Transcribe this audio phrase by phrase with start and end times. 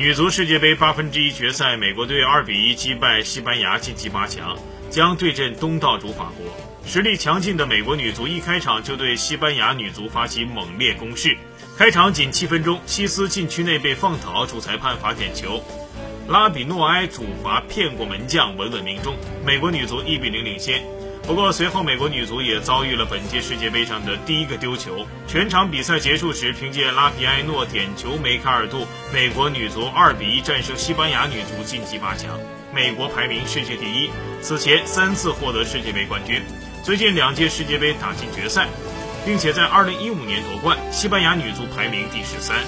[0.00, 4.56] 女足世界杯八分之一决赛，美国队二比一击败西班牙晋级八强，
[4.88, 6.46] 将对阵东道主法国。
[6.86, 11.36] 实力强劲的美国女足一开场就对西班牙女足发起猛烈攻势。
[11.76, 15.62] 开场仅七分钟，西斯禁区内被放倒，主裁判罚点球，
[16.28, 19.14] 拉比诺埃主罚骗过门将，稳稳命中，
[19.44, 20.82] 美国女足一比零领先。
[21.26, 25.06] 不过随后美国女足也遭遇了本届世界杯上的第一个丢球。
[25.28, 32.38] 全场比赛结束时，凭借拉皮埃诺点球梅开二度，美国女足二比一战胜西班牙女足晋级八强。
[32.74, 36.42] 美国排名世界第一，此前三次获得世界杯冠军，
[36.82, 38.66] 最近两届世界杯打进决赛，
[39.24, 40.76] 并且在二零一五年夺冠。
[40.90, 42.58] 西班牙女足排名第十三。